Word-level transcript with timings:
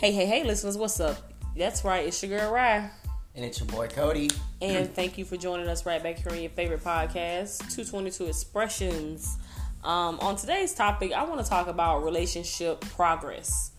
Hey, 0.00 0.12
hey, 0.12 0.24
hey, 0.24 0.44
listeners, 0.44 0.78
what's 0.78 0.98
up? 0.98 1.30
That's 1.54 1.84
right, 1.84 2.06
it's 2.06 2.22
your 2.22 2.38
girl 2.38 2.50
Rye. 2.50 2.88
And 3.34 3.44
it's 3.44 3.60
your 3.60 3.68
boy 3.68 3.86
Cody. 3.86 4.30
And 4.62 4.88
thank 4.94 5.18
you 5.18 5.26
for 5.26 5.36
joining 5.36 5.68
us 5.68 5.84
right 5.84 6.02
back 6.02 6.16
here 6.16 6.32
on 6.32 6.40
your 6.40 6.48
favorite 6.52 6.82
podcast, 6.82 7.58
222 7.58 8.24
Expressions. 8.24 9.36
Um, 9.84 10.18
on 10.20 10.36
today's 10.36 10.72
topic, 10.72 11.12
I 11.12 11.24
want 11.24 11.44
to 11.44 11.46
talk 11.46 11.66
about 11.66 12.02
relationship 12.02 12.80
progress. 12.80 13.72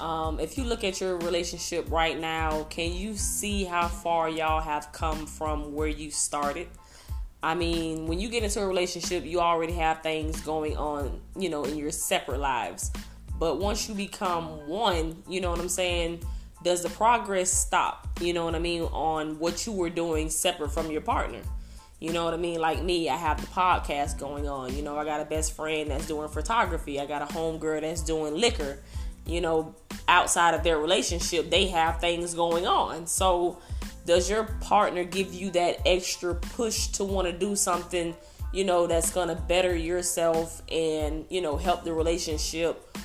Um, 0.00 0.40
if 0.40 0.58
you 0.58 0.64
look 0.64 0.82
at 0.82 1.00
your 1.00 1.16
relationship 1.18 1.88
right 1.92 2.18
now, 2.18 2.64
can 2.64 2.92
you 2.92 3.16
see 3.16 3.62
how 3.62 3.86
far 3.86 4.28
y'all 4.28 4.60
have 4.60 4.90
come 4.90 5.26
from 5.26 5.74
where 5.74 5.86
you 5.86 6.10
started? 6.10 6.66
I 7.40 7.54
mean, 7.54 8.08
when 8.08 8.18
you 8.18 8.28
get 8.30 8.42
into 8.42 8.60
a 8.60 8.66
relationship, 8.66 9.24
you 9.24 9.38
already 9.38 9.74
have 9.74 10.02
things 10.02 10.40
going 10.40 10.76
on, 10.76 11.20
you 11.36 11.48
know, 11.48 11.62
in 11.62 11.76
your 11.76 11.92
separate 11.92 12.40
lives. 12.40 12.90
But 13.38 13.58
once 13.58 13.88
you 13.88 13.94
become 13.94 14.68
one, 14.68 15.22
you 15.28 15.40
know 15.40 15.50
what 15.50 15.60
I'm 15.60 15.68
saying? 15.68 16.22
Does 16.64 16.82
the 16.82 16.90
progress 16.90 17.52
stop? 17.52 18.08
You 18.20 18.32
know 18.32 18.44
what 18.44 18.54
I 18.54 18.58
mean? 18.58 18.82
On 18.82 19.38
what 19.38 19.66
you 19.66 19.72
were 19.72 19.90
doing 19.90 20.28
separate 20.28 20.70
from 20.70 20.90
your 20.90 21.00
partner. 21.00 21.40
You 22.00 22.12
know 22.12 22.24
what 22.24 22.34
I 22.34 22.36
mean? 22.36 22.60
Like 22.60 22.82
me, 22.82 23.08
I 23.08 23.16
have 23.16 23.40
the 23.40 23.46
podcast 23.48 24.18
going 24.18 24.48
on. 24.48 24.74
You 24.74 24.82
know, 24.82 24.96
I 24.96 25.04
got 25.04 25.20
a 25.20 25.24
best 25.24 25.54
friend 25.54 25.90
that's 25.90 26.06
doing 26.06 26.28
photography. 26.28 27.00
I 27.00 27.06
got 27.06 27.22
a 27.22 27.26
homegirl 27.26 27.80
that's 27.80 28.02
doing 28.02 28.34
liquor. 28.34 28.78
You 29.26 29.40
know, 29.40 29.74
outside 30.06 30.54
of 30.54 30.62
their 30.62 30.78
relationship, 30.78 31.50
they 31.50 31.66
have 31.66 32.00
things 32.00 32.34
going 32.34 32.66
on. 32.66 33.06
So, 33.06 33.58
does 34.06 34.30
your 34.30 34.44
partner 34.60 35.04
give 35.04 35.34
you 35.34 35.50
that 35.50 35.80
extra 35.84 36.34
push 36.34 36.86
to 36.88 37.04
want 37.04 37.26
to 37.26 37.32
do 37.32 37.54
something, 37.54 38.16
you 38.54 38.64
know, 38.64 38.86
that's 38.86 39.10
going 39.10 39.28
to 39.28 39.34
better 39.34 39.76
yourself 39.76 40.62
and, 40.70 41.26
you 41.28 41.42
know, 41.42 41.56
help 41.56 41.84
the 41.84 41.92
relationship, 41.92 42.96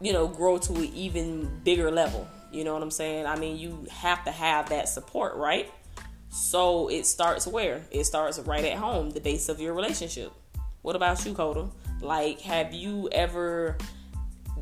you 0.00 0.12
know, 0.12 0.26
grow 0.26 0.58
to 0.58 0.74
an 0.74 0.90
even 0.94 1.60
bigger 1.64 1.90
level? 1.90 2.28
You 2.50 2.64
know 2.64 2.72
what 2.72 2.82
I'm 2.82 2.90
saying? 2.90 3.26
I 3.26 3.36
mean, 3.36 3.58
you 3.58 3.86
have 3.90 4.24
to 4.24 4.30
have 4.30 4.70
that 4.70 4.88
support, 4.88 5.36
right? 5.36 5.70
So 6.30 6.88
it 6.88 7.06
starts 7.06 7.46
where? 7.46 7.82
It 7.90 8.04
starts 8.04 8.38
right 8.38 8.64
at 8.64 8.78
home, 8.78 9.10
the 9.10 9.20
base 9.20 9.48
of 9.48 9.60
your 9.60 9.74
relationship. 9.74 10.32
What 10.82 10.96
about 10.96 11.24
you, 11.26 11.34
Coda? 11.34 11.68
Like, 12.00 12.40
have 12.42 12.72
you 12.72 13.08
ever, 13.12 13.76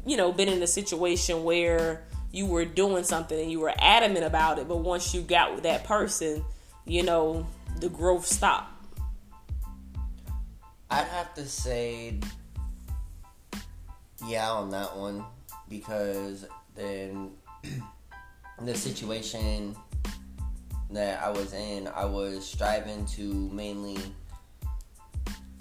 you 0.07 0.17
know, 0.17 0.33
been 0.33 0.49
in 0.49 0.63
a 0.63 0.67
situation 0.67 1.45
where 1.45 2.05
you 2.33 2.47
were 2.47 2.65
doing 2.65 3.05
something 3.05 3.39
and 3.39 3.51
you 3.51 3.61
were 3.61 3.73
adamant 3.79 4.25
about 4.25 4.59
it, 4.59 4.69
but 4.69 4.79
once 4.79 5.15
you 5.15 5.23
got 5.23 5.55
with 5.55 5.63
that 5.65 5.85
person, 5.85 6.45
you 6.85 7.03
know, 7.03 7.47
the 7.81 7.89
growth 7.89 8.27
stopped? 8.27 8.73
I'd 10.91 11.05
have 11.05 11.35
to 11.35 11.47
say, 11.47 12.21
yeah, 14.27 14.51
on 14.51 14.71
that 14.71 14.97
one, 14.97 15.25
because 15.69 16.47
then 16.75 17.31
the 18.63 18.75
situation 18.75 19.77
that 20.91 21.23
I 21.23 21.31
was 21.31 21.53
in, 21.53 21.89
I 21.89 22.05
was 22.05 22.47
striving 22.47 23.07
to 23.07 23.51
mainly 23.53 23.99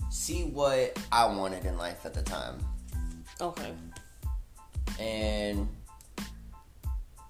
see 0.10 0.44
what 0.44 0.98
I 1.12 1.26
wanted 1.26 1.66
in 1.66 1.78
life 1.78 2.06
at 2.06 2.14
the 2.14 2.22
time. 2.22 2.58
Okay. 3.42 3.74
And 5.00 5.68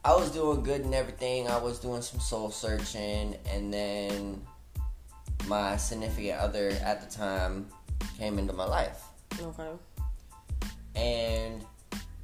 I 0.03 0.15
was 0.15 0.29
doing 0.29 0.61
good 0.61 0.81
and 0.81 0.93
everything. 0.93 1.47
I 1.47 1.57
was 1.57 1.79
doing 1.79 2.01
some 2.01 2.19
soul 2.19 2.51
searching, 2.51 3.35
and 3.51 3.73
then 3.73 4.41
my 5.47 5.77
significant 5.77 6.39
other 6.39 6.69
at 6.83 7.01
the 7.01 7.17
time 7.17 7.67
came 8.17 8.37
into 8.37 8.53
my 8.53 8.65
life. 8.65 9.03
Okay. 9.41 9.71
And 10.95 11.63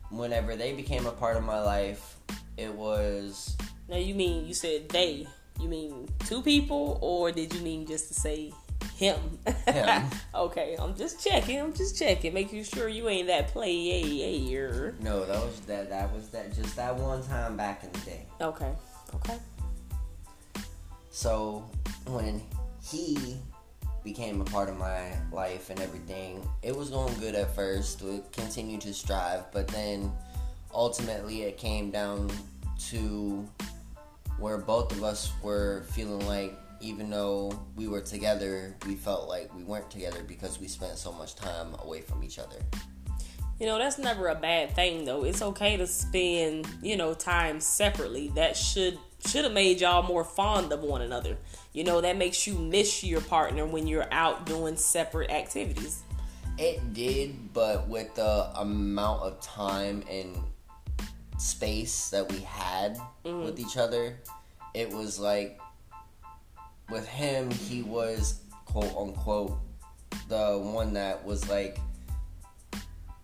whenever 0.09 0.55
they 0.55 0.73
became 0.73 1.05
a 1.05 1.11
part 1.11 1.37
of 1.37 1.43
my 1.43 1.59
life, 1.59 2.17
it 2.57 2.73
was. 2.73 3.57
Now 3.89 3.97
you 3.97 4.15
mean 4.15 4.45
you 4.45 4.53
said 4.53 4.89
they? 4.89 5.27
You 5.59 5.69
mean 5.69 6.09
two 6.25 6.41
people, 6.41 6.97
or 7.01 7.31
did 7.31 7.53
you 7.53 7.61
mean 7.61 7.85
just 7.85 8.07
to 8.07 8.13
say 8.13 8.53
him? 8.95 9.39
Him. 9.67 10.03
okay, 10.35 10.75
I'm 10.79 10.95
just 10.95 11.23
checking. 11.23 11.59
I'm 11.59 11.73
just 11.73 11.97
checking, 11.97 12.33
making 12.33 12.63
sure 12.63 12.87
you 12.87 13.09
ain't 13.09 13.27
that 13.27 13.49
player. 13.49 14.95
No, 15.01 15.25
that 15.25 15.43
was 15.43 15.59
that. 15.61 15.89
That 15.89 16.13
was 16.13 16.29
that. 16.29 16.55
Just 16.55 16.75
that 16.75 16.95
one 16.95 17.23
time 17.23 17.57
back 17.57 17.83
in 17.83 17.91
the 17.91 17.99
day. 17.99 18.25
Okay. 18.39 18.71
Okay. 19.15 19.37
So 21.09 21.69
when 22.05 22.41
he 22.81 23.37
became 24.03 24.41
a 24.41 24.45
part 24.45 24.69
of 24.69 24.77
my 24.77 25.13
life 25.31 25.69
and 25.69 25.79
everything, 25.79 26.47
it 26.63 26.75
was 26.75 26.89
going 26.89 27.13
good 27.19 27.35
at 27.35 27.53
first. 27.55 28.01
We 28.01 28.21
continued 28.31 28.81
to 28.81 28.93
strive, 28.93 29.51
but 29.51 29.67
then 29.67 30.11
ultimately 30.73 31.43
it 31.43 31.57
came 31.57 31.91
down 31.91 32.31
to 32.89 33.47
where 34.37 34.57
both 34.57 34.91
of 34.91 35.03
us 35.03 35.31
were 35.43 35.83
feeling 35.91 36.25
like 36.27 36.57
even 36.79 37.09
though 37.11 37.51
we 37.75 37.87
were 37.87 38.01
together, 38.01 38.75
we 38.87 38.95
felt 38.95 39.29
like 39.29 39.53
we 39.55 39.63
weren't 39.63 39.89
together 39.91 40.23
because 40.27 40.59
we 40.59 40.67
spent 40.67 40.97
so 40.97 41.11
much 41.11 41.35
time 41.35 41.75
away 41.83 42.01
from 42.01 42.23
each 42.23 42.39
other. 42.39 42.57
You 43.61 43.67
know, 43.67 43.77
that's 43.77 43.99
never 43.99 44.29
a 44.29 44.33
bad 44.33 44.73
thing 44.73 45.05
though. 45.05 45.23
It's 45.23 45.43
okay 45.43 45.77
to 45.77 45.85
spend, 45.85 46.67
you 46.81 46.97
know, 46.97 47.13
time 47.13 47.61
separately. 47.61 48.29
That 48.29 48.57
should 48.57 48.97
should 49.27 49.43
have 49.43 49.53
made 49.53 49.81
y'all 49.81 50.01
more 50.01 50.23
fond 50.23 50.73
of 50.73 50.81
one 50.81 51.03
another. 51.03 51.37
You 51.71 51.83
know, 51.83 52.01
that 52.01 52.17
makes 52.17 52.47
you 52.47 52.55
miss 52.55 53.03
your 53.03 53.21
partner 53.21 53.67
when 53.67 53.85
you're 53.85 54.11
out 54.11 54.47
doing 54.47 54.77
separate 54.77 55.29
activities. 55.29 56.01
It 56.57 56.95
did, 56.95 57.53
but 57.53 57.87
with 57.87 58.15
the 58.15 58.49
amount 58.55 59.21
of 59.21 59.39
time 59.41 60.03
and 60.09 60.35
space 61.37 62.09
that 62.09 62.31
we 62.31 62.39
had 62.39 62.97
Mm-hmm. 63.23 63.43
with 63.43 63.59
each 63.59 63.77
other, 63.77 64.17
it 64.73 64.89
was 64.89 65.19
like 65.19 65.61
with 66.89 67.07
him, 67.07 67.51
he 67.51 67.83
was 67.83 68.41
quote 68.65 68.97
unquote 68.97 69.59
the 70.29 70.59
one 70.59 70.93
that 70.93 71.23
was 71.23 71.47
like 71.47 71.77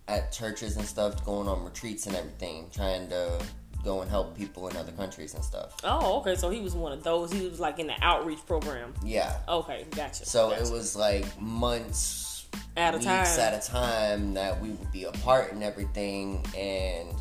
at 0.08 0.32
churches 0.32 0.78
and 0.78 0.86
stuff, 0.86 1.24
going 1.26 1.48
on 1.48 1.64
retreats 1.64 2.08
and 2.08 2.16
everything, 2.16 2.70
trying 2.74 3.10
to 3.10 3.40
go 3.84 4.02
and 4.02 4.10
help 4.10 4.36
people 4.38 4.68
in 4.68 4.78
other 4.78 4.92
countries 4.94 5.34
and 5.34 5.44
stuff. 5.44 5.78
Oh, 5.84 6.20
okay. 6.20 6.36
So 6.36 6.50
he 6.50 6.62
was 6.62 6.76
one 6.76 6.92
of 6.92 7.04
those. 7.04 7.32
He 7.32 7.48
was 7.48 7.60
like 7.60 7.80
in 7.80 7.88
the 7.88 7.96
outreach 8.02 8.46
program. 8.46 8.94
Yeah. 9.04 9.38
Okay, 9.48 9.86
gotcha. 9.96 10.26
So 10.26 10.50
gotcha. 10.50 10.64
it 10.64 10.72
was 10.72 10.96
like 10.96 11.26
months, 11.40 12.48
at 12.76 12.94
a 12.94 12.98
weeks 12.98 13.06
time. 13.06 13.40
at 13.40 13.64
a 13.66 13.68
time 13.68 14.34
that 14.36 14.62
we 14.62 14.70
would 14.70 14.92
be 14.92 15.06
apart 15.06 15.52
and 15.52 15.64
everything, 15.64 16.46
and 16.58 17.14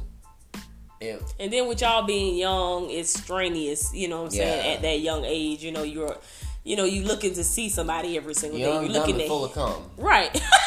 it 1.01 1.23
And 1.39 1.53
then 1.53 1.69
with 1.69 1.81
y'all 1.81 2.07
being 2.07 2.37
young, 2.37 2.91
it's 2.91 3.21
strenuous, 3.21 3.93
you 3.95 4.09
know 4.09 4.23
what 4.23 4.25
I'm 4.27 4.31
saying? 4.31 4.67
Yeah. 4.67 4.73
At 4.73 4.83
that 4.83 5.01
young 5.01 5.25
age, 5.25 5.63
you 5.63 5.73
know, 5.73 5.83
you're 5.83 6.17
you 6.65 6.75
know, 6.75 6.85
you 6.85 7.05
looking 7.05 7.33
to 7.35 7.45
see 7.45 7.69
somebody 7.69 8.17
every 8.17 8.35
single 8.35 8.59
young, 8.59 8.87
day. 8.87 8.93
You're 8.93 9.01
looking 9.01 9.21
at 9.21 9.29
full 9.29 9.45
of 9.45 9.53
cum. 9.53 9.89
Right. 9.97 10.33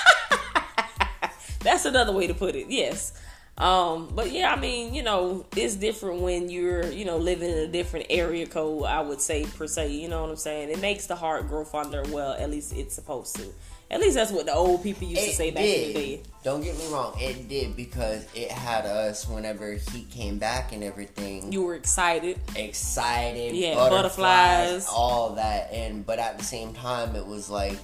That's 1.70 1.86
another 1.86 2.12
way 2.12 2.28
to 2.28 2.34
put 2.34 2.56
it. 2.56 2.68
Yes. 2.70 3.14
Um, 3.58 4.10
but 4.16 4.32
yeah, 4.32 4.54
I 4.54 4.60
mean, 4.60 4.94
you 4.94 5.04
know, 5.04 5.46
it's 5.56 5.76
different 5.76 6.22
when 6.22 6.50
you're, 6.50 6.90
you 6.92 7.04
know, 7.04 7.18
living 7.18 7.50
in 7.52 7.58
a 7.58 7.68
different 7.68 8.06
area 8.10 8.48
code, 8.48 8.86
I 8.86 9.02
would 9.02 9.20
say 9.20 9.44
per 9.46 9.68
se, 9.68 9.92
you 9.92 10.08
know 10.08 10.22
what 10.22 10.30
I'm 10.30 10.38
saying? 10.38 10.70
It 10.70 10.80
makes 10.80 11.08
the 11.08 11.16
heart 11.18 11.50
grow 11.50 11.66
fonder, 11.66 12.04
well, 12.08 12.32
at 12.34 12.50
least 12.50 12.74
it's 12.74 12.96
supposed 12.96 13.36
to. 13.36 13.44
At 13.92 14.00
least 14.00 14.16
that's 14.16 14.32
what 14.32 14.46
the 14.46 14.54
old 14.54 14.82
people 14.84 15.08
used 15.08 15.24
to 15.26 15.34
say 15.34 15.52
back 15.52 15.64
in 15.66 15.88
the 15.88 15.94
day. 15.94 16.22
Don't 16.44 16.62
get 16.62 16.78
me 16.78 16.88
wrong, 16.94 17.16
it 17.18 17.50
did 17.50 17.76
because 17.76 18.26
it 18.34 18.50
had 18.52 18.86
us 18.86 19.28
whenever 19.28 19.74
he 19.74 20.04
came 20.04 20.38
back 20.38 20.72
and 20.72 20.82
everything. 20.82 21.52
You 21.52 21.64
were 21.64 21.76
excited. 21.76 22.40
excited, 22.56 23.56
Yeah, 23.56 23.76
butterflies, 23.76 24.86
butterflies. 24.86 24.88
all 24.90 25.32
that, 25.36 25.74
and 25.74 26.06
but 26.06 26.20
at 26.20 26.38
the 26.38 26.46
same 26.46 26.74
time, 26.74 27.16
it 27.16 27.26
was 27.26 27.50
like 27.50 27.78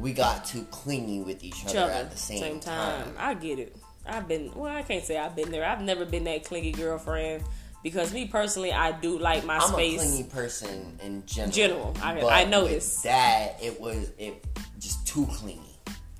we 0.00 0.12
got 0.12 0.44
too 0.44 0.64
clingy 0.70 1.20
with 1.20 1.44
each 1.44 1.64
other, 1.66 1.80
other 1.80 1.92
at 1.92 2.10
the 2.10 2.16
same, 2.16 2.60
time. 2.60 3.14
I 3.18 3.34
get 3.34 3.58
it. 3.58 3.76
I've 4.06 4.26
been 4.26 4.52
well, 4.54 4.74
I 4.74 4.82
can't 4.82 5.04
say 5.04 5.18
I've 5.18 5.36
been 5.36 5.50
there. 5.50 5.64
I've 5.64 5.82
never 5.82 6.04
been 6.04 6.24
that 6.24 6.44
clingy 6.44 6.72
girlfriend 6.72 7.44
because 7.82 8.12
me 8.12 8.26
personally, 8.26 8.72
I 8.72 8.92
do 8.92 9.18
like 9.18 9.44
my 9.44 9.56
I'm 9.58 9.72
space. 9.72 10.00
a 10.02 10.06
clingy 10.06 10.24
person 10.24 10.98
in 11.02 11.24
general. 11.26 11.52
General, 11.52 11.96
I- 12.02 12.14
but 12.20 12.26
I 12.32 12.40
with 12.42 12.50
noticed. 12.50 13.02
that 13.04 13.62
it 13.62 13.80
was 13.80 14.10
it 14.18 14.44
just 14.78 15.06
too 15.06 15.26
clingy. 15.32 15.60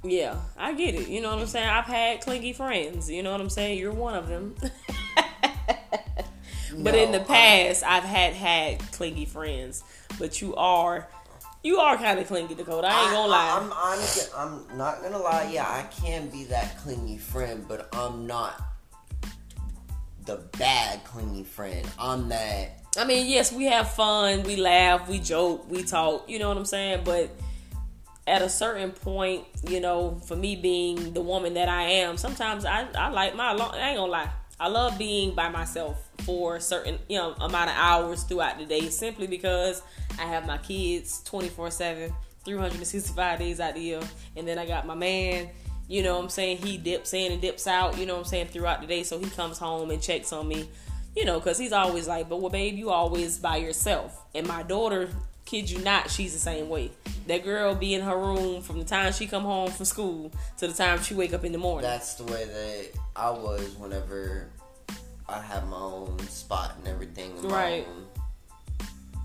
Yeah, 0.02 0.36
I 0.56 0.72
get 0.74 0.94
it. 0.94 1.08
You 1.08 1.20
know 1.20 1.30
what 1.30 1.40
I'm 1.40 1.46
saying? 1.46 1.68
I've 1.68 1.84
had 1.84 2.20
clingy 2.22 2.52
friends. 2.54 3.10
You 3.10 3.22
know 3.22 3.32
what 3.32 3.40
I'm 3.40 3.50
saying? 3.50 3.78
You're 3.78 3.92
one 3.92 4.14
of 4.14 4.28
them. 4.28 4.54
but 6.78 6.94
in 6.94 7.12
No, 7.12 7.18
the 7.18 7.20
I- 7.22 7.24
past, 7.24 7.84
I've 7.84 8.04
had 8.04 8.32
had 8.34 8.78
clingy 8.92 9.24
friends. 9.24 9.82
But 10.18 10.40
you 10.40 10.54
are, 10.56 11.08
you 11.62 11.78
are 11.78 11.96
kind 11.96 12.18
of 12.18 12.26
clingy, 12.26 12.54
Dakota. 12.54 12.88
I 12.90 13.02
ain't 13.04 13.12
gonna 13.12 13.28
lie. 13.28 13.58
I'm, 13.60 13.72
I'm, 13.72 14.68
I'm 14.70 14.78
not 14.78 15.02
gonna 15.02 15.18
lie. 15.18 15.50
Yeah, 15.52 15.64
I 15.64 15.82
can 16.02 16.28
be 16.28 16.44
that 16.44 16.78
clingy 16.78 17.18
friend, 17.18 17.66
but 17.68 17.88
I'm 17.94 18.26
not 18.26 18.60
the 20.24 20.36
bad 20.58 21.04
clingy 21.04 21.44
friend. 21.44 21.86
I'm 21.98 22.28
that. 22.28 22.80
I 22.96 23.04
mean, 23.04 23.26
yes, 23.26 23.52
we 23.52 23.66
have 23.66 23.92
fun, 23.92 24.42
we 24.42 24.56
laugh, 24.56 25.08
we 25.08 25.20
joke, 25.20 25.70
we 25.70 25.82
talk. 25.82 26.28
You 26.28 26.38
know 26.38 26.48
what 26.48 26.56
I'm 26.56 26.64
saying? 26.64 27.02
But 27.04 27.30
at 28.26 28.42
a 28.42 28.48
certain 28.48 28.92
point, 28.92 29.44
you 29.68 29.80
know, 29.80 30.20
for 30.26 30.36
me 30.36 30.56
being 30.56 31.12
the 31.12 31.20
woman 31.20 31.54
that 31.54 31.68
I 31.68 31.82
am, 31.82 32.16
sometimes 32.16 32.64
I, 32.64 32.86
I 32.94 33.10
like 33.10 33.36
my 33.36 33.52
alone. 33.52 33.70
I 33.74 33.90
ain't 33.90 33.98
gonna 33.98 34.10
lie. 34.10 34.30
I 34.60 34.68
love 34.68 34.98
being 34.98 35.34
by 35.34 35.48
myself 35.48 36.10
for 36.18 36.60
certain 36.60 36.98
you 37.08 37.16
know 37.16 37.32
amount 37.40 37.70
of 37.70 37.76
hours 37.76 38.24
throughout 38.24 38.58
the 38.58 38.66
day 38.66 38.90
simply 38.90 39.26
because 39.26 39.82
I 40.18 40.24
have 40.24 40.46
my 40.46 40.58
kids 40.58 41.22
24 41.24 41.70
7 41.70 42.12
365 42.44 43.38
days 43.38 43.58
out 43.58 43.74
the 43.74 43.80
year. 43.80 44.00
And 44.36 44.46
then 44.46 44.58
I 44.58 44.66
got 44.66 44.86
my 44.86 44.94
man 44.94 45.48
you 45.88 46.04
know 46.04 46.14
what 46.14 46.24
I'm 46.24 46.28
saying? 46.28 46.58
He 46.58 46.78
dips 46.78 47.14
in 47.14 47.32
and 47.32 47.40
dips 47.40 47.66
out 47.66 47.96
you 47.98 48.04
know 48.04 48.14
what 48.14 48.20
I'm 48.20 48.26
saying 48.26 48.48
throughout 48.48 48.82
the 48.82 48.86
day. 48.86 49.02
So 49.02 49.18
he 49.18 49.30
comes 49.30 49.56
home 49.56 49.90
and 49.90 50.00
checks 50.00 50.30
on 50.32 50.46
me 50.46 50.68
you 51.16 51.24
know 51.24 51.40
because 51.40 51.58
he's 51.58 51.72
always 51.72 52.06
like 52.06 52.28
but 52.28 52.40
well 52.40 52.50
babe 52.50 52.76
you 52.76 52.90
always 52.90 53.38
by 53.38 53.56
yourself. 53.56 54.26
And 54.34 54.46
my 54.46 54.62
daughter 54.62 55.08
kid 55.50 55.68
you 55.68 55.78
not 55.80 56.08
she's 56.08 56.32
the 56.32 56.38
same 56.38 56.68
way 56.68 56.90
that 57.26 57.42
girl 57.42 57.74
be 57.74 57.94
in 57.94 58.00
her 58.00 58.16
room 58.16 58.62
from 58.62 58.78
the 58.78 58.84
time 58.84 59.12
she 59.12 59.26
come 59.26 59.42
home 59.42 59.68
from 59.70 59.84
school 59.84 60.30
to 60.56 60.68
the 60.68 60.72
time 60.72 61.02
she 61.02 61.12
wake 61.14 61.34
up 61.34 61.44
in 61.44 61.50
the 61.50 61.58
morning 61.58 61.82
That's 61.90 62.14
the 62.14 62.24
way 62.24 62.44
that 62.44 63.00
I 63.16 63.30
was 63.30 63.74
whenever 63.76 64.48
I 65.28 65.40
had 65.40 65.66
my 65.68 65.76
own 65.76 66.18
spot 66.20 66.74
and 66.78 66.88
everything, 66.88 67.32
and 67.38 67.42
my 67.48 67.54
Right. 67.54 67.86
own 67.88 68.06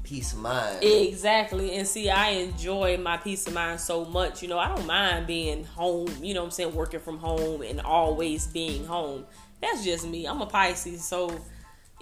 peace 0.04 0.33
of 0.33 0.39
mind. 0.39 0.83
Exactly. 0.83 1.75
And 1.75 1.88
see, 1.88 2.12
I 2.12 2.30
enjoy 2.30 2.98
my 2.98 3.18
peace 3.18 3.48
of 3.48 3.54
mind 3.56 3.80
so 3.80 4.06
much. 4.06 4.44
You 4.44 4.48
know, 4.50 4.60
I 4.60 4.68
don't 4.68 4.86
mind 4.86 5.25
being 5.25 5.63
home, 5.63 6.07
you 6.22 6.36
know 6.36 6.42
what 6.42 6.45
I'm 6.48 6.51
saying, 6.51 6.75
working 6.75 7.00
from 7.00 7.18
home 7.18 7.63
and 7.63 7.81
always 7.81 8.45
being 8.45 8.86
home. 8.86 9.25
That's 9.62 9.83
just 9.83 10.07
me. 10.07 10.27
I'm 10.27 10.42
a 10.42 10.45
Pisces, 10.45 11.04
so 11.04 11.36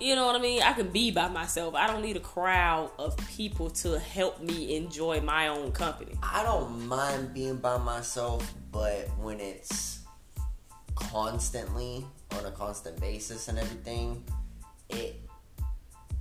you 0.04 0.16
know 0.16 0.26
what 0.26 0.36
I 0.36 0.40
mean? 0.40 0.62
I 0.62 0.74
can 0.74 0.90
be 0.90 1.12
by 1.12 1.30
myself. 1.30 1.76
I 1.76 1.88
don't 1.88 2.02
need 2.02 2.18
a 2.18 2.22
crowd 2.22 2.92
of 3.00 3.16
people 3.30 3.70
to 3.70 3.98
help 4.00 4.42
me 4.42 4.76
enjoy 4.76 5.22
my 5.22 5.48
own 5.48 5.72
company. 5.72 6.14
I 6.22 6.44
don't 6.44 6.88
mind 6.88 7.34
being 7.34 7.56
by 7.58 7.78
myself, 7.78 8.54
but 8.72 9.08
when 9.20 9.40
it's 9.40 10.00
constantly 10.96 12.06
on 12.38 12.46
a 12.46 12.52
constant 12.52 13.00
basis 13.00 13.48
and 13.48 13.58
everything, 13.58 14.24
it 14.90 15.20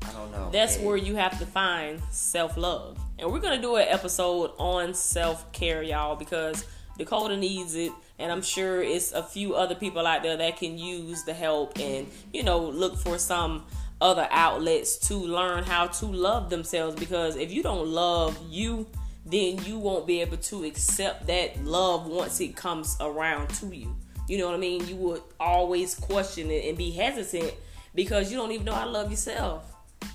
I 0.05 0.13
don't 0.13 0.33
know. 0.33 0.51
That's 0.53 0.77
it- 0.77 0.85
where 0.85 0.97
you 0.97 1.17
have 1.17 1.39
to 1.39 1.47
find 1.47 2.01
self 2.11 2.57
love. 2.57 2.99
And 3.19 3.31
we're 3.31 3.39
going 3.41 3.57
to 3.57 3.63
do 3.63 3.77
an 3.77 3.87
episode 3.89 4.53
on 4.59 4.95
self 4.95 5.51
care, 5.53 5.83
y'all, 5.83 6.17
because 6.17 6.65
Dakota 6.99 7.37
needs 7.37 7.75
it. 7.75 7.93
And 8.19 8.31
I'm 8.31 8.43
sure 8.43 8.83
it's 8.83 9.13
a 9.13 9.23
few 9.23 9.55
other 9.55 9.75
people 9.75 10.07
out 10.07 10.23
there 10.23 10.37
that 10.37 10.57
can 10.57 10.79
use 10.79 11.25
the 11.25 11.35
help 11.35 11.79
and, 11.79 12.07
you 12.33 12.43
know, 12.43 12.59
look 12.59 12.97
for 12.97 13.19
some 13.19 13.65
other 14.01 14.29
outlets 14.31 14.97
to 15.09 15.15
learn 15.15 15.65
how 15.65 15.87
to 15.87 16.07
love 16.07 16.51
themselves. 16.51 16.95
Because 16.97 17.37
if 17.37 17.53
you 17.53 17.63
don't 17.63 17.89
love 17.89 18.39
you, 18.49 18.87
then 19.25 19.65
you 19.65 19.79
won't 19.79 20.07
be 20.07 20.21
able 20.21 20.37
to 20.37 20.65
accept 20.65 21.27
that 21.27 21.65
love 21.65 22.07
once 22.07 22.41
it 22.41 22.57
comes 22.57 22.97
around 23.01 23.49
to 23.51 23.67
you. 23.75 23.97
You 24.29 24.39
know 24.39 24.47
what 24.47 24.55
I 24.55 24.59
mean? 24.59 24.87
You 24.87 24.97
would 24.97 25.23
always 25.39 25.95
question 25.95 26.51
it 26.51 26.69
and 26.69 26.79
be 26.79 26.91
hesitant 26.91 27.55
because 27.95 28.31
you 28.31 28.39
don't 28.39 28.53
even 28.53 28.65
know 28.65 28.75
how 28.75 28.85
to 28.85 28.91
love 28.91 29.11
yourself. 29.11 29.65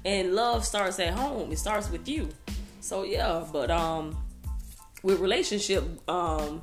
And 0.03 0.33
love 0.33 0.65
starts 0.65 1.00
at 1.00 1.13
home. 1.13 1.51
It 1.51 1.59
starts 1.59 1.89
with 1.89 2.07
you. 2.07 2.29
So 2.81 3.03
yeah, 3.03 3.45
but 3.51 3.69
um 3.71 4.18
with 5.04 5.20
relationship 5.20 5.84
um 6.10 6.62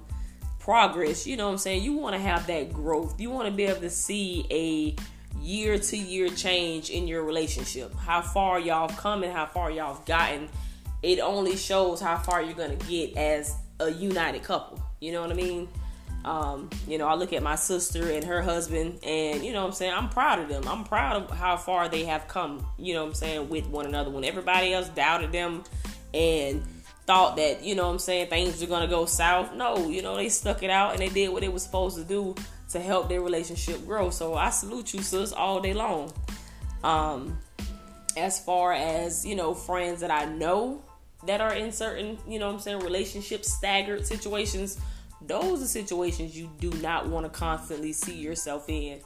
progress, 0.64 1.26
you 1.26 1.36
know 1.36 1.44
what 1.44 1.52
I'm 1.52 1.58
saying? 1.58 1.82
You 1.82 1.92
want 1.92 2.14
to 2.14 2.20
have 2.20 2.46
that 2.46 2.72
growth. 2.72 3.20
You 3.20 3.28
want 3.28 3.48
to 3.48 3.54
be 3.54 3.64
able 3.64 3.82
to 3.82 3.90
see 3.90 4.46
a 4.50 4.96
year 5.42 5.78
to 5.78 5.96
year 5.96 6.28
change 6.30 6.88
in 6.88 7.06
your 7.06 7.22
relationship. 7.22 7.94
How 7.96 8.22
far 8.22 8.58
y'all 8.58 8.88
have 8.88 8.98
come 8.98 9.22
and 9.24 9.32
how 9.32 9.44
far 9.44 9.70
y'all 9.70 9.94
have 9.94 10.06
gotten. 10.06 10.48
It 11.02 11.20
only 11.20 11.56
shows 11.56 12.00
how 12.00 12.16
far 12.16 12.40
you're 12.40 12.54
going 12.54 12.78
to 12.78 12.86
get 12.86 13.14
as 13.18 13.54
a 13.78 13.90
united 13.90 14.42
couple. 14.42 14.82
You 15.02 15.12
know 15.12 15.20
what 15.20 15.30
I 15.30 15.34
mean? 15.34 15.68
Um, 16.24 16.70
you 16.88 16.96
know, 16.96 17.06
I 17.06 17.14
look 17.14 17.34
at 17.34 17.42
my 17.42 17.56
sister 17.56 18.10
and 18.10 18.24
her 18.24 18.40
husband, 18.40 19.00
and 19.02 19.44
you 19.44 19.52
know 19.52 19.60
what 19.60 19.68
I'm 19.68 19.74
saying? 19.74 19.92
I'm 19.92 20.08
proud 20.08 20.38
of 20.38 20.48
them. 20.48 20.66
I'm 20.66 20.84
proud 20.84 21.22
of 21.22 21.36
how 21.36 21.58
far 21.58 21.90
they 21.90 22.04
have 22.04 22.26
come, 22.26 22.66
you 22.78 22.94
know 22.94 23.02
what 23.02 23.08
I'm 23.08 23.14
saying, 23.14 23.48
with 23.50 23.66
one 23.66 23.84
another. 23.84 24.08
When 24.08 24.24
everybody 24.24 24.72
else 24.72 24.88
doubted 24.88 25.32
them 25.32 25.64
and 26.14 26.64
thought 27.06 27.36
that, 27.36 27.62
you 27.62 27.74
know 27.74 27.90
I'm 27.90 27.98
saying, 27.98 28.28
things 28.28 28.62
are 28.62 28.66
gonna 28.66 28.88
go 28.88 29.06
south. 29.06 29.54
No, 29.54 29.88
you 29.88 30.02
know, 30.02 30.16
they 30.16 30.28
stuck 30.28 30.62
it 30.62 30.70
out 30.70 30.92
and 30.92 31.00
they 31.00 31.08
did 31.08 31.30
what 31.30 31.42
they 31.42 31.48
were 31.48 31.58
supposed 31.58 31.96
to 31.96 32.04
do 32.04 32.34
to 32.70 32.80
help 32.80 33.08
their 33.08 33.20
relationship 33.20 33.84
grow. 33.86 34.10
So 34.10 34.34
I 34.34 34.50
salute 34.50 34.94
you, 34.94 35.02
sis, 35.02 35.32
all 35.32 35.60
day 35.60 35.74
long. 35.74 36.12
Um, 36.82 37.38
as 38.16 38.40
far 38.40 38.72
as, 38.72 39.24
you 39.24 39.34
know, 39.34 39.54
friends 39.54 40.00
that 40.00 40.10
I 40.10 40.24
know 40.24 40.82
that 41.26 41.40
are 41.40 41.54
in 41.54 41.72
certain, 41.72 42.18
you 42.28 42.38
know 42.38 42.50
I'm 42.50 42.58
saying, 42.58 42.80
relationship 42.80 43.44
staggered 43.44 44.06
situations, 44.06 44.78
those 45.26 45.62
are 45.62 45.66
situations 45.66 46.36
you 46.36 46.50
do 46.60 46.70
not 46.82 47.08
want 47.08 47.24
to 47.24 47.30
constantly 47.30 47.92
see 47.92 48.14
yourself 48.14 48.68
in. 48.68 49.00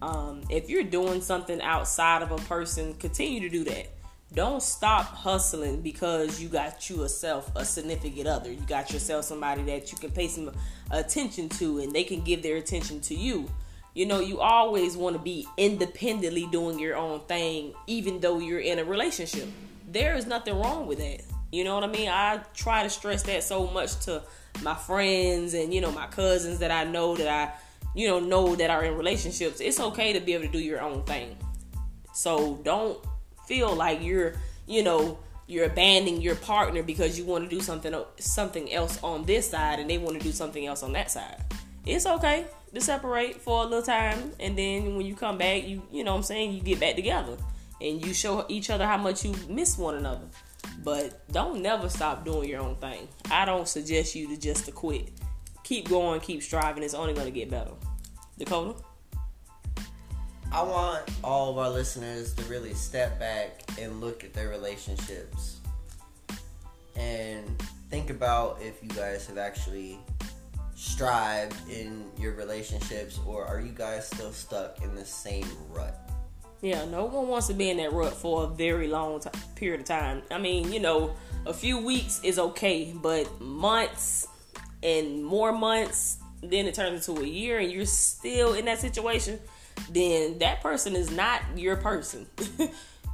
Um, 0.00 0.42
if 0.48 0.70
you're 0.70 0.84
doing 0.84 1.20
something 1.20 1.60
outside 1.60 2.22
of 2.22 2.30
a 2.30 2.38
person, 2.38 2.94
continue 2.94 3.40
to 3.40 3.48
do 3.48 3.64
that. 3.64 3.88
Don't 4.34 4.62
stop 4.62 5.06
hustling 5.06 5.80
because 5.80 6.40
you 6.40 6.48
got 6.48 6.90
yourself 6.90 7.50
a 7.56 7.64
significant 7.64 8.26
other. 8.26 8.52
You 8.52 8.60
got 8.66 8.92
yourself 8.92 9.24
somebody 9.24 9.62
that 9.62 9.90
you 9.90 9.96
can 9.96 10.10
pay 10.10 10.28
some 10.28 10.52
attention 10.90 11.48
to 11.50 11.78
and 11.78 11.92
they 11.92 12.04
can 12.04 12.20
give 12.20 12.42
their 12.42 12.56
attention 12.56 13.00
to 13.02 13.14
you. 13.14 13.50
You 13.94 14.04
know, 14.04 14.20
you 14.20 14.40
always 14.40 14.96
want 14.96 15.16
to 15.16 15.22
be 15.22 15.46
independently 15.56 16.46
doing 16.52 16.78
your 16.78 16.94
own 16.94 17.20
thing, 17.20 17.72
even 17.86 18.20
though 18.20 18.38
you're 18.38 18.60
in 18.60 18.78
a 18.78 18.84
relationship. 18.84 19.48
There 19.90 20.14
is 20.14 20.26
nothing 20.26 20.58
wrong 20.58 20.86
with 20.86 20.98
that. 20.98 21.22
You 21.50 21.64
know 21.64 21.74
what 21.74 21.84
I 21.84 21.88
mean? 21.88 22.10
I 22.10 22.40
try 22.54 22.82
to 22.82 22.90
stress 22.90 23.22
that 23.24 23.42
so 23.42 23.66
much 23.68 23.98
to 24.00 24.22
my 24.62 24.74
friends 24.74 25.54
and, 25.54 25.72
you 25.72 25.80
know, 25.80 25.90
my 25.90 26.06
cousins 26.06 26.58
that 26.58 26.70
I 26.70 26.84
know 26.84 27.16
that 27.16 27.28
I, 27.28 27.52
you 27.94 28.06
know, 28.06 28.20
know 28.20 28.54
that 28.54 28.68
are 28.68 28.84
in 28.84 28.94
relationships. 28.94 29.60
It's 29.60 29.80
okay 29.80 30.12
to 30.12 30.20
be 30.20 30.34
able 30.34 30.44
to 30.44 30.52
do 30.52 30.58
your 30.58 30.82
own 30.82 31.02
thing. 31.04 31.34
So 32.12 32.60
don't 32.62 32.98
feel 33.48 33.74
like 33.74 34.02
you're, 34.02 34.34
you 34.66 34.82
know, 34.82 35.18
you're 35.46 35.64
abandoning 35.64 36.20
your 36.20 36.36
partner 36.36 36.82
because 36.82 37.18
you 37.18 37.24
want 37.24 37.42
to 37.42 37.50
do 37.50 37.62
something 37.62 37.94
something 38.18 38.70
else 38.72 39.02
on 39.02 39.24
this 39.24 39.48
side 39.50 39.80
and 39.80 39.88
they 39.88 39.96
want 39.96 40.18
to 40.18 40.22
do 40.22 40.30
something 40.30 40.66
else 40.66 40.82
on 40.82 40.92
that 40.92 41.10
side. 41.10 41.42
It's 41.86 42.04
okay 42.04 42.44
to 42.74 42.80
separate 42.82 43.40
for 43.40 43.62
a 43.62 43.64
little 43.64 43.82
time 43.82 44.32
and 44.38 44.56
then 44.56 44.94
when 44.96 45.06
you 45.06 45.16
come 45.16 45.38
back, 45.38 45.66
you 45.66 45.82
you 45.90 46.04
know 46.04 46.12
what 46.12 46.18
I'm 46.18 46.22
saying, 46.24 46.52
you 46.52 46.60
get 46.60 46.78
back 46.78 46.96
together 46.96 47.38
and 47.80 48.04
you 48.04 48.12
show 48.12 48.44
each 48.48 48.68
other 48.68 48.86
how 48.86 48.98
much 48.98 49.24
you 49.24 49.34
miss 49.48 49.78
one 49.78 49.94
another. 49.94 50.26
But 50.84 51.26
don't 51.32 51.62
never 51.62 51.88
stop 51.88 52.26
doing 52.26 52.48
your 52.48 52.60
own 52.60 52.76
thing. 52.76 53.08
I 53.30 53.46
don't 53.46 53.66
suggest 53.66 54.14
you 54.14 54.28
to 54.28 54.36
just 54.36 54.66
to 54.66 54.72
quit. 54.72 55.08
Keep 55.64 55.88
going, 55.88 56.20
keep 56.20 56.42
striving. 56.42 56.82
It's 56.82 56.94
only 56.94 57.14
going 57.14 57.26
to 57.26 57.32
get 57.32 57.50
better. 57.50 57.72
Dakota? 58.38 58.74
I 60.50 60.62
want 60.62 61.04
all 61.22 61.50
of 61.50 61.58
our 61.58 61.68
listeners 61.68 62.32
to 62.34 62.44
really 62.44 62.72
step 62.72 63.18
back 63.18 63.60
and 63.78 64.00
look 64.00 64.24
at 64.24 64.32
their 64.32 64.48
relationships 64.48 65.60
and 66.96 67.44
think 67.90 68.08
about 68.08 68.58
if 68.62 68.82
you 68.82 68.88
guys 68.88 69.26
have 69.26 69.36
actually 69.36 69.98
strived 70.74 71.54
in 71.68 72.06
your 72.18 72.32
relationships 72.32 73.20
or 73.26 73.44
are 73.44 73.60
you 73.60 73.72
guys 73.72 74.06
still 74.06 74.32
stuck 74.32 74.82
in 74.82 74.94
the 74.94 75.04
same 75.04 75.46
rut? 75.70 76.10
Yeah, 76.62 76.86
no 76.86 77.04
one 77.04 77.28
wants 77.28 77.46
to 77.48 77.54
be 77.54 77.68
in 77.68 77.76
that 77.76 77.92
rut 77.92 78.14
for 78.14 78.44
a 78.44 78.46
very 78.46 78.88
long 78.88 79.20
t- 79.20 79.28
period 79.54 79.80
of 79.80 79.86
time. 79.86 80.22
I 80.30 80.38
mean, 80.38 80.72
you 80.72 80.80
know, 80.80 81.14
a 81.46 81.52
few 81.52 81.78
weeks 81.78 82.20
is 82.24 82.38
okay, 82.38 82.92
but 82.94 83.40
months 83.40 84.26
and 84.82 85.22
more 85.22 85.52
months, 85.52 86.18
then 86.42 86.66
it 86.66 86.74
turns 86.74 87.06
into 87.06 87.20
a 87.20 87.26
year 87.26 87.58
and 87.58 87.70
you're 87.70 87.84
still 87.84 88.54
in 88.54 88.64
that 88.64 88.78
situation, 88.78 89.38
then 89.90 90.38
that 90.38 90.60
person 90.62 90.94
is 90.96 91.10
not 91.10 91.42
your 91.56 91.76
person. 91.76 92.26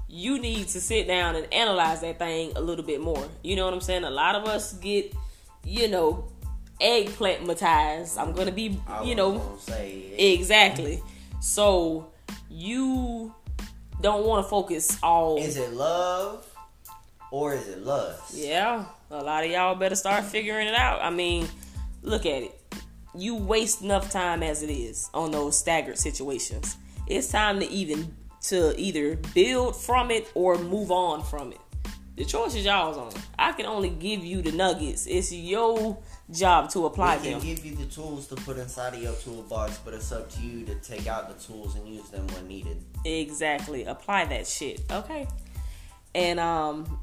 you 0.09 0.39
need 0.39 0.69
to 0.69 0.81
sit 0.81 1.07
down 1.07 1.37
and 1.37 1.53
analyze 1.53 2.01
that 2.03 2.19
thing 2.19 2.53
a 2.57 2.61
little 2.61 2.85
bit 2.85 3.01
more. 3.01 3.27
You 3.43 3.57
know 3.57 3.65
what 3.65 3.75
I'm 3.75 3.81
saying? 3.81 4.05
A 4.05 4.11
lot 4.11 4.35
of 4.35 4.45
us 4.45 4.73
get, 4.75 5.15
you 5.65 5.89
know, 5.89 6.29
eggplant 6.81 7.45
matized. 7.45 8.19
I'm 8.19 8.33
gonna 8.33 8.53
be, 8.53 8.81
you 9.05 9.15
know, 9.15 9.59
Exactly. 10.19 11.03
So 11.41 12.13
you 12.49 13.35
don't 14.01 14.25
want 14.25 14.45
to 14.45 14.49
focus 14.49 14.99
all. 15.03 15.39
is 15.39 15.57
it 15.57 15.73
love 15.73 16.47
or 17.31 17.55
is 17.55 17.69
it 17.69 17.85
lust? 17.85 18.35
Yeah, 18.35 18.85
a 19.11 19.23
lot 19.23 19.45
of 19.45 19.51
y'all 19.51 19.75
better 19.75 19.97
start 19.97 20.25
figuring 20.25 20.69
it 20.69 20.75
out. 20.75 21.03
I 21.03 21.11
mean, 21.11 21.49
look 22.03 22.27
at 22.27 22.43
it. 22.43 22.61
You 23.15 23.37
waste 23.37 23.83
enough 23.83 24.11
time 24.11 24.43
as 24.43 24.63
it 24.63 24.71
is 24.71 25.11
on 25.15 25.31
those 25.31 25.57
staggered 25.57 25.99
situations. 25.99 26.77
It's 27.07 27.29
time 27.29 27.61
to 27.61 27.71
even 27.71 28.15
to 28.43 28.79
either 28.79 29.17
build 29.35 29.77
from 29.77 30.11
it 30.11 30.31
or 30.35 30.59
move 30.59 30.91
on 30.91 31.23
from 31.23 31.53
it. 31.53 31.61
The 32.17 32.25
choice 32.25 32.55
is 32.55 32.65
y'all's 32.65 32.97
on. 32.97 33.13
I 33.39 33.53
can 33.53 33.67
only 33.67 33.91
give 33.91 34.25
you 34.25 34.41
the 34.41 34.53
nuggets. 34.53 35.07
It's 35.07 35.33
your 35.33 35.99
job 36.31 36.71
to 36.71 36.87
apply 36.87 37.17
them. 37.17 37.25
We 37.25 37.31
can 37.31 37.39
them. 37.41 37.49
give 37.49 37.65
you 37.67 37.75
the 37.75 37.87
tools 37.87 38.29
to 38.29 38.37
put 38.37 38.57
inside 38.57 38.95
of 38.95 39.03
your 39.03 39.15
toolbox, 39.15 39.79
but 39.79 39.95
it's 39.95 40.13
up 40.13 40.31
to 40.35 40.41
you 40.41 40.65
to 40.67 40.75
take 40.77 41.09
out 41.09 41.29
the 41.29 41.45
tools 41.45 41.75
and 41.75 41.89
use 41.89 42.09
them 42.11 42.27
when 42.29 42.47
needed. 42.47 42.81
Exactly. 43.05 43.85
Apply 43.85 44.27
that 44.27 44.47
shit. 44.47 44.81
Okay. 44.93 45.27
And 46.15 46.39
um 46.39 47.01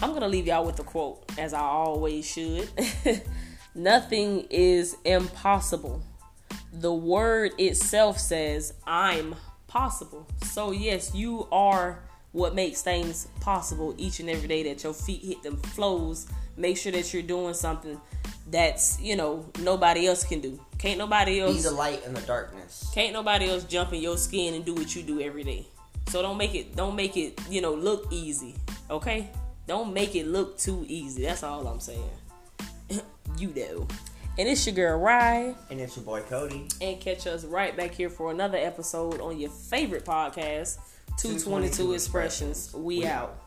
I'm 0.00 0.12
gonna 0.12 0.28
leave 0.28 0.46
y'all 0.46 0.64
with 0.64 0.78
a 0.78 0.84
quote, 0.84 1.24
as 1.38 1.54
I 1.54 1.60
always 1.60 2.24
should. 2.24 2.68
Nothing 3.74 4.46
is 4.50 4.96
impossible. 5.04 6.02
The 6.72 6.92
word 6.92 7.52
itself 7.58 8.18
says, 8.18 8.74
I'm 8.86 9.34
possible. 9.66 10.26
So 10.44 10.70
yes, 10.72 11.14
you 11.14 11.48
are 11.50 12.00
what 12.32 12.54
makes 12.54 12.82
things 12.82 13.28
possible 13.40 13.94
each 13.98 14.20
and 14.20 14.28
every 14.28 14.48
day 14.48 14.62
that 14.64 14.82
your 14.84 14.94
feet 14.94 15.22
hit 15.22 15.42
the 15.42 15.52
flows. 15.68 16.26
Make 16.56 16.76
sure 16.76 16.92
that 16.92 17.12
you're 17.14 17.22
doing 17.22 17.54
something 17.54 17.98
that's 18.50 19.00
you 19.00 19.16
know 19.16 19.46
nobody 19.60 20.06
else 20.06 20.24
can 20.24 20.40
do. 20.40 20.60
Can't 20.78 20.98
nobody 20.98 21.40
else. 21.40 21.56
Be 21.56 21.62
the 21.62 21.70
light 21.70 22.04
in 22.04 22.12
the 22.12 22.20
darkness. 22.22 22.90
Can't 22.94 23.12
nobody 23.12 23.48
else 23.48 23.64
jump 23.64 23.92
in 23.92 24.02
your 24.02 24.16
skin 24.16 24.54
and 24.54 24.64
do 24.64 24.74
what 24.74 24.94
you 24.94 25.02
do 25.02 25.20
every 25.20 25.44
day. 25.44 25.66
So 26.08 26.20
don't 26.20 26.36
make 26.36 26.54
it 26.54 26.76
don't 26.76 26.96
make 26.96 27.16
it, 27.16 27.40
you 27.48 27.60
know, 27.60 27.72
look 27.74 28.08
easy. 28.10 28.54
Okay? 28.90 29.30
Don't 29.66 29.94
make 29.94 30.14
it 30.14 30.26
look 30.26 30.58
too 30.58 30.84
easy. 30.88 31.22
That's 31.22 31.42
all 31.42 31.66
I'm 31.66 31.80
saying. 31.80 32.02
You 33.42 33.52
know. 33.54 33.86
And 34.38 34.48
it's 34.48 34.64
your 34.66 34.74
girl 34.74 34.98
Rye. 34.98 35.54
And 35.68 35.80
it's 35.80 35.96
your 35.96 36.06
boy 36.06 36.22
Cody. 36.22 36.68
And 36.80 36.98
catch 37.00 37.26
us 37.26 37.44
right 37.44 37.76
back 37.76 37.90
here 37.92 38.08
for 38.08 38.30
another 38.30 38.56
episode 38.56 39.20
on 39.20 39.38
your 39.38 39.50
favorite 39.50 40.04
podcast, 40.04 40.78
222, 41.18 41.44
222 41.44 41.92
Expressions. 41.92 42.66
Expressions. 42.66 42.74
We, 42.74 42.98
we 43.00 43.06
out. 43.06 43.41